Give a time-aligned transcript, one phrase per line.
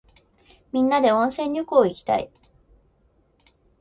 [0.71, 2.31] みんなで温泉旅行いきたい。